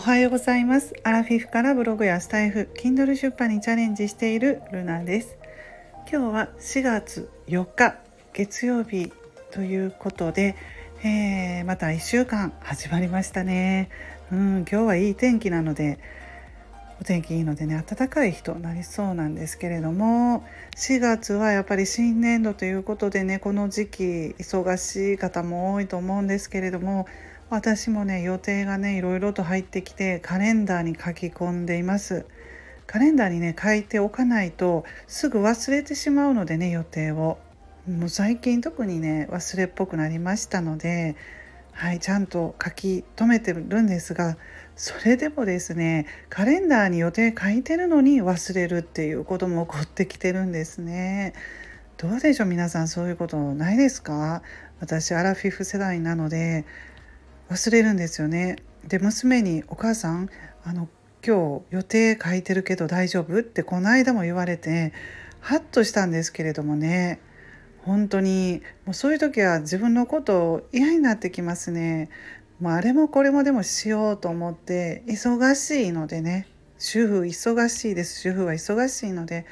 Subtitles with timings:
[0.00, 0.94] おはようございます。
[1.02, 5.36] アラフィフからブログやスタイフ Kindle 出版にチャレンジしているルナです。
[6.10, 7.98] 今日は4月4日
[8.32, 9.12] 月曜日
[9.50, 10.56] ということで、
[11.04, 13.90] えー、また1週間始まりましたね。
[14.32, 15.98] うん今日はいい天気なので
[16.98, 20.46] お天気いいのでね暖かい日となりそうなんですけれども
[20.76, 24.02] 4月はやっぱり新年度ということでねこの時期
[24.38, 27.06] 忙しい方も多いと思うんですけれども
[27.50, 32.24] 私もね予定がねいろいろと入ってきてカレンダーに書き込んでいます。
[32.86, 37.38] カレンダーにね書いておかないとすぐ忘れてしまうのでね予定を。
[37.88, 41.16] もう最近特にね忘れっぽくなりましたので
[41.72, 44.36] はいちゃんと書き留めてるんですが
[44.76, 51.32] それでもですねカレンダーに予定書いてるのに忘れるっていうことも起こってきてるんですね。
[51.96, 54.42] どうでしょう皆さんそういうことないですか？
[54.80, 56.64] 私アラフィフ世代なので
[57.50, 58.56] 忘れるんですよね。
[58.86, 60.28] で娘に「お母さん
[60.64, 60.88] あの
[61.26, 64.92] 今日予定書いてるけど大丈夫?」ってこの間も言われて
[65.40, 67.20] ハッとしたんですけれどもね
[67.82, 72.08] 本当にもうそういう時は自分のこと嫌になってきますね。
[72.60, 76.46] もうあれもこれもでもしようと思って忙しいのでね
[76.78, 79.46] 主婦忙しいです主婦は忙しいので、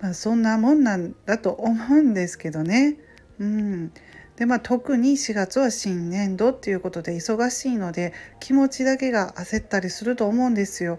[0.00, 2.96] まあ、そんなもんなんだと思うんですけどね。
[3.40, 3.92] うん
[4.36, 10.98] でまあ、特に4月は新年度っていうことで忙しいので気持ちだけが焦ったりすると思うんですよ。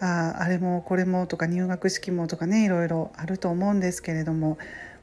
[0.00, 4.56] ああれもこれもとか入学式もとかねいろいろあると思うんですけれども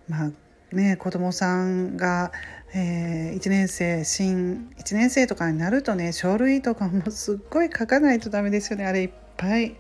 [0.10, 0.32] まあ
[0.76, 2.32] ね子どもさんが、
[2.74, 9.78] えー、1年生新1年生とかになるとね書類とかもすっごい書かないとダメですよねあれいっぱい。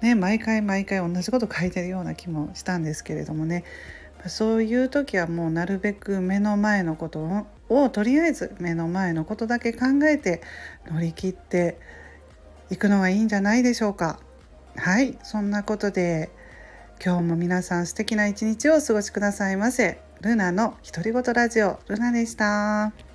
[0.00, 3.64] ね毎回毎回同じこと書いてるような気もしたんですけれどもね
[4.26, 10.42] そういう時はもうなるべく目の前のことをとりあえず目の前のことだけ考えて
[10.90, 11.78] 乗り切って
[12.70, 14.20] いくのがいいんじゃないでしょうか。
[14.76, 16.30] はいそんなことで
[17.04, 20.00] 今日も皆さん素敵な一日をお過ごしくださいませ。
[20.20, 23.09] ルナの独り言ラジオルナでした。